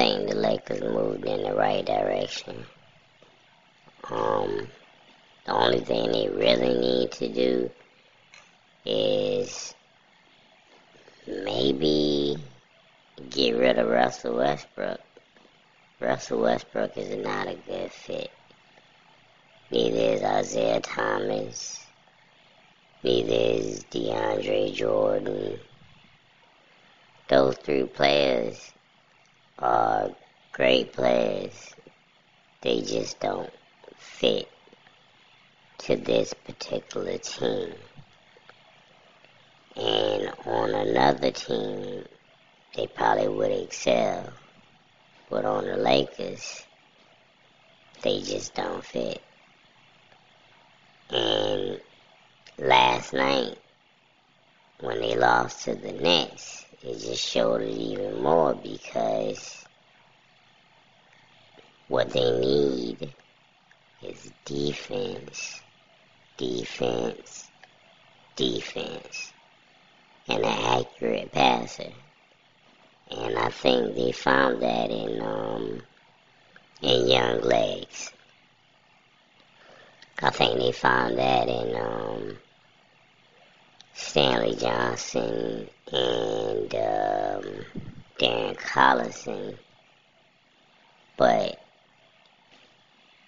think 0.00 0.30
the 0.30 0.34
Lakers 0.34 0.80
moved 0.80 1.26
in 1.26 1.42
the 1.42 1.54
right 1.54 1.84
direction. 1.84 2.64
Um, 4.10 4.66
the 5.44 5.52
only 5.52 5.80
thing 5.80 6.10
they 6.10 6.26
really 6.30 6.78
need 6.78 7.12
to 7.12 7.28
do 7.28 7.70
is 8.86 9.74
maybe 11.26 12.38
get 13.28 13.58
rid 13.58 13.78
of 13.78 13.88
Russell 13.88 14.38
Westbrook. 14.38 15.00
Russell 16.00 16.40
Westbrook 16.40 16.96
is 16.96 17.22
not 17.22 17.48
a 17.48 17.58
good 17.66 17.92
fit. 17.92 18.30
Neither 19.70 20.14
is 20.14 20.22
Isaiah 20.22 20.80
Thomas. 20.80 21.84
Neither 23.02 23.34
is 23.34 23.84
DeAndre 23.90 24.72
Jordan. 24.72 25.60
Those 27.28 27.58
three 27.58 27.84
players 27.84 28.72
are 29.60 30.10
great 30.52 30.92
players. 30.92 31.74
They 32.62 32.82
just 32.82 33.20
don't 33.20 33.52
fit 33.96 34.48
to 35.78 35.96
this 35.96 36.34
particular 36.34 37.18
team. 37.18 37.72
And 39.76 40.32
on 40.44 40.74
another 40.74 41.30
team, 41.30 42.04
they 42.74 42.86
probably 42.86 43.28
would 43.28 43.52
excel. 43.52 44.32
But 45.28 45.44
on 45.44 45.64
the 45.64 45.76
Lakers, 45.76 46.64
they 48.02 48.20
just 48.20 48.54
don't 48.54 48.84
fit. 48.84 49.22
And 51.10 51.80
last 52.58 53.12
night, 53.12 53.56
when 54.80 55.00
they 55.00 55.16
lost 55.16 55.64
to 55.64 55.74
the 55.74 55.92
Nets, 55.92 56.64
it 56.82 56.98
just 56.98 57.28
showed 57.28 57.60
it 57.62 57.76
even 57.76 58.22
more 58.22 58.54
because 58.54 59.64
what 61.88 62.10
they 62.10 62.38
need 62.38 63.12
is 64.02 64.32
defense, 64.44 65.60
defense, 66.36 67.50
defense, 68.36 69.32
and 70.28 70.44
an 70.44 70.80
accurate 70.84 71.32
passer. 71.32 71.92
And 73.10 73.36
I 73.36 73.48
think 73.50 73.94
they 73.94 74.12
found 74.12 74.62
that 74.62 74.90
in 74.90 75.20
um, 75.20 75.82
in 76.80 77.08
Young 77.08 77.40
Legs. 77.40 78.12
I 80.22 80.30
think 80.30 80.58
they 80.58 80.72
found 80.72 81.18
that 81.18 81.48
in 81.48 81.74
um, 81.74 82.38
Stanley 84.00 84.56
Johnson 84.56 85.68
and 85.92 86.74
um, 86.74 87.44
Darren 88.18 88.56
Collison. 88.56 89.56
But 91.16 91.62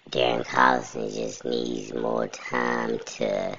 Darren 0.09 0.45
Collison 0.45 1.13
just 1.13 1.45
needs 1.45 1.93
more 1.93 2.27
time 2.27 2.97
to, 2.99 3.57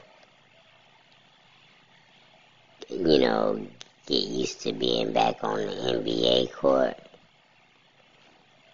you 2.90 3.18
know, 3.18 3.64
get 4.06 4.24
used 4.24 4.60
to 4.62 4.72
being 4.72 5.12
back 5.12 5.42
on 5.44 5.58
the 5.58 5.72
NBA 5.72 6.52
court. 6.52 6.98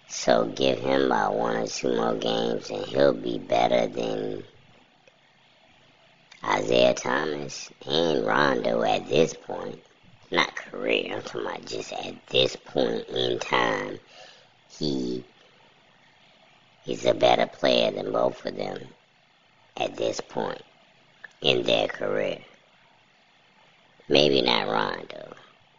So 0.08 0.46
give 0.46 0.78
him 0.78 1.02
about 1.02 1.34
one 1.34 1.56
or 1.56 1.66
two 1.66 1.94
more 1.94 2.14
games 2.14 2.70
and 2.70 2.84
he'll 2.86 3.12
be 3.12 3.38
better 3.38 3.86
than 3.86 4.42
Isaiah 6.44 6.94
Thomas 6.94 7.70
and 7.86 8.26
Rondo 8.26 8.82
at 8.82 9.08
this 9.08 9.34
point. 9.34 9.82
Not 10.30 10.54
career, 10.54 11.12
I'm 11.14 11.22
talking 11.22 11.42
about 11.42 11.66
just 11.66 11.92
at 11.92 12.26
this 12.28 12.56
point 12.56 13.08
in 13.08 13.38
time. 13.38 13.98
He 14.78 15.24
He's 16.84 17.04
a 17.04 17.14
better 17.14 17.46
player 17.46 17.90
than 17.90 18.10
both 18.10 18.44
of 18.46 18.56
them 18.56 18.78
at 19.76 19.96
this 19.96 20.20
point 20.20 20.62
in 21.42 21.62
their 21.62 21.88
career. 21.88 22.38
Maybe 24.08 24.40
not 24.42 24.68
Rondo, 24.68 25.34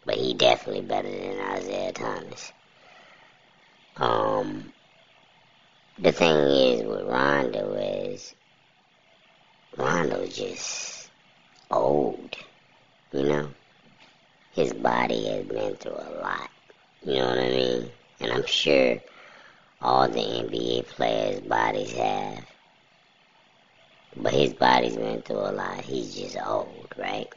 but 0.06 0.14
he 0.14 0.32
definitely 0.32 0.82
better 0.82 1.10
than 1.10 1.40
Isaiah 1.40 1.92
Thomas. 1.92 2.52
Um, 3.96 4.72
the 5.98 6.12
thing 6.12 6.36
is 6.36 6.82
with 6.82 7.06
Rondo 7.06 7.74
is 7.74 8.34
Rondo 9.76 10.26
just 10.26 11.08
old, 11.70 12.36
you 13.12 13.22
know. 13.22 13.48
His 14.52 14.74
body 14.74 15.24
has 15.28 15.46
been 15.46 15.76
through 15.76 15.92
a 15.92 16.20
lot, 16.20 16.50
you 17.06 17.14
know 17.14 17.28
what 17.28 17.38
I 17.38 17.48
mean? 17.48 17.90
And 18.20 18.32
I'm 18.32 18.44
sure 18.44 18.98
all 19.80 20.08
the 20.08 20.20
NBA 20.20 20.86
players' 20.88 21.40
bodies 21.40 21.92
have. 21.92 22.44
But 24.14 24.34
his 24.34 24.52
body's 24.52 24.96
been 24.96 25.22
through 25.22 25.38
a 25.38 25.52
lot. 25.52 25.80
He's 25.80 26.14
just 26.14 26.36
old, 26.36 26.94
right? 26.98 27.32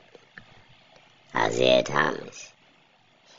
Isaiah 1.33 1.83
Thomas. 1.83 2.51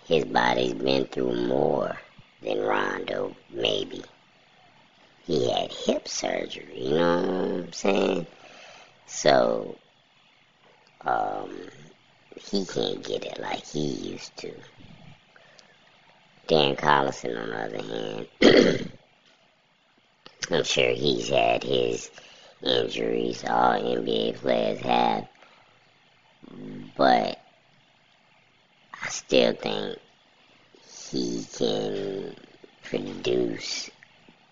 His 0.06 0.24
body's 0.24 0.72
been 0.72 1.04
through 1.04 1.46
more 1.46 1.98
than 2.42 2.60
Rondo, 2.60 3.36
maybe. 3.50 4.02
He 5.24 5.50
had 5.50 5.70
hip 5.70 6.08
surgery, 6.08 6.86
you 6.88 6.94
know 6.94 7.20
what 7.20 7.30
I'm 7.30 7.72
saying? 7.72 8.26
So, 9.06 9.76
um, 11.02 11.56
he 12.38 12.66
can't 12.66 13.02
get 13.04 13.24
it 13.24 13.38
like 13.40 13.64
he 13.64 13.80
used 13.80 14.36
to. 14.38 14.52
Dan 16.48 16.76
Collison, 16.76 17.40
on 17.42 17.48
the 17.48 17.64
other 17.64 17.82
hand, 18.40 18.90
I'm 20.50 20.64
sure 20.64 20.90
he's 20.90 21.28
had 21.28 21.64
his 21.64 22.10
injuries. 22.62 23.44
All 23.44 23.72
NBA 23.72 24.36
players 24.36 24.80
have. 24.80 25.28
But 26.96 27.40
I 29.02 29.08
still 29.08 29.52
think 29.54 29.98
he 31.10 31.44
can 31.56 32.36
produce 32.84 33.90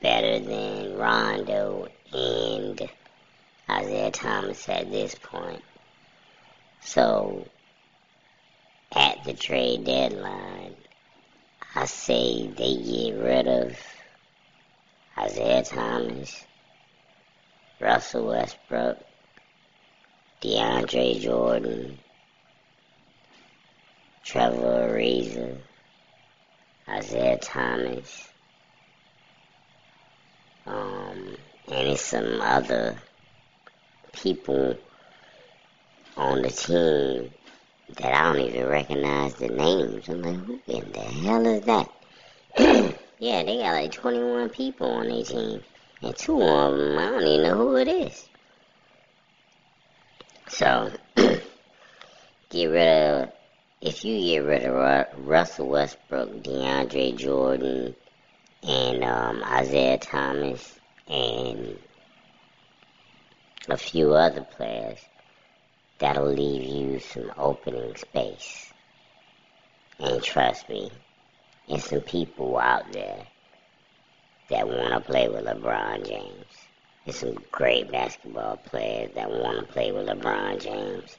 better 0.01 0.39
than 0.41 0.97
Rondo 0.97 1.89
and 2.13 2.91
Isaiah 3.69 4.11
Thomas 4.11 4.69
at 4.69 4.91
this 4.91 5.15
point. 5.15 5.63
So, 6.81 7.49
at 8.93 9.25
the 9.25 9.33
trade 9.33 9.85
deadline, 9.85 10.75
I 11.75 11.87
say 11.87 12.47
they 12.47 12.77
get 12.77 13.19
rid 13.19 13.49
of 13.49 13.77
Isaiah 15.17 15.63
Thomas, 15.63 16.45
Russell 17.81 18.27
Westbrook, 18.29 18.99
DeAndre 20.43 21.21
Jordan, 21.21 21.99
Trevor 24.25 24.89
Ariza, 24.91 25.59
Isaiah 26.89 27.39
Thomas, 27.39 28.29
um, 30.67 31.37
and 31.73 31.99
some 31.99 32.41
other 32.41 32.97
people 34.25 34.75
on 36.17 36.41
the 36.41 36.49
team 36.49 37.31
that 37.97 38.15
I 38.15 38.33
don't 38.33 38.41
even 38.41 38.67
recognize 38.67 39.35
the 39.35 39.49
names. 39.49 40.09
I'm 40.09 40.23
like, 40.23 40.37
who 40.37 40.61
in 40.67 40.93
the 40.93 41.01
hell 41.01 41.47
is 41.47 41.65
that? 41.67 41.91
yeah, 43.19 43.43
they 43.43 43.59
got 43.59 43.75
like 43.75 43.93
21 43.93 44.49
people 44.49 44.91
on 44.91 45.09
their 45.09 45.23
team. 45.23 45.61
And 46.01 46.17
two 46.17 46.41
of 46.41 46.75
them, 46.75 46.99
I 46.99 47.11
don't 47.11 47.27
even 47.27 47.43
know 47.43 47.57
who 47.57 47.77
it 47.77 47.89
is. 47.89 48.27
So, 50.49 50.91
get 52.49 52.67
rid 52.67 52.89
of, 52.89 53.33
if 53.83 54.07
you 54.07 54.19
get 54.21 54.39
rid 54.39 54.65
of 54.65 55.07
Russell 55.19 55.69
Westbrook, 55.69 56.43
DeAndre 56.43 57.15
Jordan, 57.15 57.95
and 58.63 59.05
um, 59.05 59.43
Isaiah 59.45 59.99
Thomas, 59.99 60.79
and 61.09 61.79
a 63.69 63.77
few 63.77 64.15
other 64.15 64.43
players, 64.43 64.99
that'll 65.99 66.33
leave 66.33 66.63
you 66.63 66.99
some 66.99 67.33
opening 67.37 67.97
space. 67.97 68.73
And 69.99 70.23
trust 70.23 70.69
me, 70.69 70.91
there's 71.69 71.85
some 71.85 72.01
people 72.01 72.59
out 72.59 72.93
there 72.93 73.27
that 74.51 74.69
want 74.69 74.93
to 74.93 75.01
play 75.01 75.29
with 75.29 75.45
LeBron 75.45 76.07
James. 76.07 76.47
There's 77.05 77.19
some 77.19 77.39
great 77.51 77.91
basketball 77.91 78.57
players 78.57 79.11
that 79.15 79.31
want 79.31 79.59
to 79.59 79.73
play 79.73 79.93
with 79.93 80.09
LeBron 80.09 80.61
James. 80.61 81.17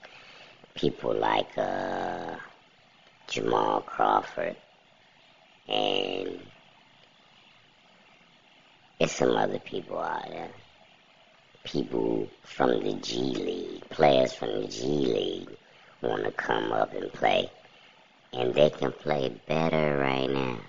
People 0.75 1.15
like 1.15 1.57
uh, 1.57 2.35
Jamal 3.27 3.81
Crawford 3.81 4.55
and 5.67 6.39
there's 8.99 9.11
some 9.11 9.35
other 9.35 9.59
people 9.59 9.99
out 9.99 10.29
there 10.29 10.49
people 11.65 12.29
from 12.43 12.83
the 12.83 12.93
G 12.93 13.19
League, 13.19 13.89
players 13.89 14.33
from 14.33 14.61
the 14.61 14.67
G 14.67 14.85
League, 14.85 15.49
want 16.01 16.23
to 16.23 16.31
come 16.31 16.71
up 16.71 16.93
and 16.93 17.11
play. 17.11 17.51
And 18.31 18.53
they 18.53 18.69
can 18.69 18.91
play 18.91 19.35
better 19.47 19.97
right 19.97 20.29
now. 20.29 20.59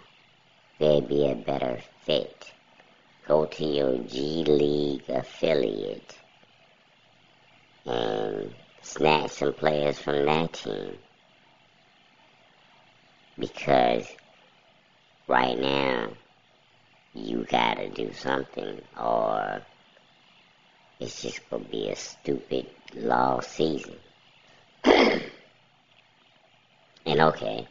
they'd 0.79 1.09
be 1.09 1.31
a 1.31 1.35
better 1.35 1.79
fit. 2.05 2.53
Go 3.29 3.45
to 3.45 3.65
your 3.65 3.99
G 3.99 4.45
League 4.45 5.09
affiliate 5.09 6.17
and 7.85 8.53
snatch 8.83 9.31
some 9.33 9.53
players 9.53 9.99
from 9.99 10.25
that 10.27 10.53
team. 10.53 10.97
Because 13.39 14.07
right 15.29 15.59
now, 15.59 16.09
you 17.15 17.47
gotta 17.49 17.89
do 17.89 18.13
something 18.13 18.81
or 18.99 19.63
it's 21.01 21.23
just 21.23 21.49
gonna 21.51 21.65
be 21.65 21.89
a 21.91 21.97
stupid 21.97 22.67
long 22.95 23.43
season. 23.43 23.97
and 24.85 25.23
okay, 27.07 27.67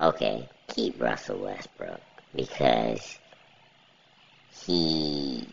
okay, 0.00 0.48
keep 0.68 1.00
Russell 1.00 1.38
Westbrook 1.38 2.00
because 2.34 3.18
he 4.66 5.46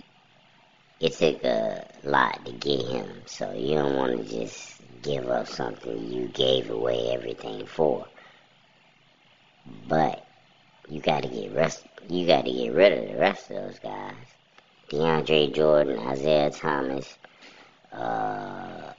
it 1.00 1.14
took 1.14 1.44
a 1.44 1.86
lot 2.04 2.44
to 2.46 2.52
get 2.54 2.82
him, 2.82 3.22
so 3.26 3.52
you 3.52 3.76
don't 3.76 3.96
want 3.96 4.18
to 4.18 4.24
just 4.24 4.82
give 5.04 5.30
up 5.30 5.48
something 5.48 6.12
you 6.12 6.28
gave 6.30 6.70
away 6.70 7.12
everything 7.12 7.66
for. 7.66 8.08
But 9.88 10.26
you 10.90 11.02
got 11.02 11.24
to 11.24 11.30
get 11.30 11.54
rest. 11.54 11.86
You 12.10 12.26
got 12.26 12.46
to 12.46 12.52
get 12.52 12.74
rid 12.74 12.94
of 12.94 13.10
the 13.10 13.20
rest 13.20 13.52
of 13.52 13.58
those 13.58 13.80
guys. 13.80 14.16
DeAndre 14.90 15.54
Jordan, 15.54 16.00
Isaiah 16.00 16.50
Thomas, 16.50 17.18
uh, 17.92 18.94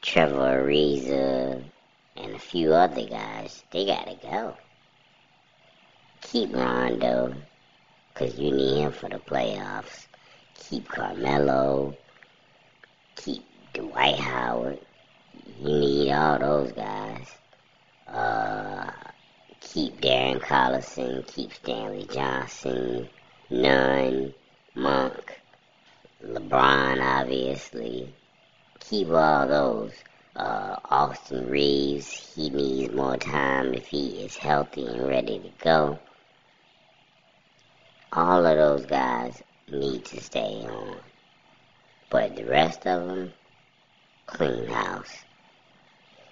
Trevor 0.00 0.64
Ariza, 0.64 1.62
and 2.16 2.34
a 2.34 2.38
few 2.38 2.72
other 2.72 3.06
guys. 3.06 3.62
They 3.70 3.84
got 3.84 4.06
to 4.06 4.16
go. 4.26 4.56
Keep 6.22 6.54
Rondo, 6.54 7.34
because 8.12 8.38
you 8.38 8.50
need 8.50 8.80
him 8.80 8.92
for 8.92 9.08
the 9.08 9.18
playoffs. 9.18 10.06
Keep 10.54 10.88
Carmelo. 10.88 11.96
Keep 13.16 13.44
Dwight 13.74 14.18
Howard. 14.18 14.78
You 15.60 15.68
need 15.68 16.12
all 16.12 16.38
those 16.38 16.72
guys. 16.72 17.28
Uh, 18.08 18.90
keep 19.60 20.00
Darren 20.00 20.40
Collison, 20.40 21.26
keep 21.26 21.52
Stanley 21.52 22.06
Johnson, 22.10 23.08
Nunn, 23.50 24.32
Monk, 24.78 25.40
LeBron, 26.22 27.00
obviously. 27.02 28.12
Keep 28.80 29.08
all 29.08 29.48
those. 29.48 29.92
Uh, 30.36 30.76
Austin 30.90 31.48
Reaves, 31.48 32.34
he 32.34 32.50
needs 32.50 32.92
more 32.92 33.16
time 33.16 33.72
if 33.72 33.86
he 33.86 34.22
is 34.22 34.36
healthy 34.36 34.84
and 34.84 35.08
ready 35.08 35.38
to 35.38 35.64
go. 35.64 35.98
All 38.12 38.44
of 38.44 38.58
those 38.58 38.84
guys 38.84 39.42
need 39.72 40.04
to 40.04 40.20
stay 40.20 40.66
on. 40.68 40.98
But 42.10 42.36
the 42.36 42.44
rest 42.44 42.86
of 42.86 43.08
them, 43.08 43.32
clean 44.26 44.66
house. 44.66 45.24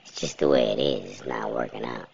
It's 0.02 0.20
just 0.20 0.38
the 0.38 0.50
way 0.50 0.64
it 0.64 0.78
is. 0.78 1.12
It's 1.12 1.26
not 1.26 1.50
working 1.50 1.86
out. 1.86 2.10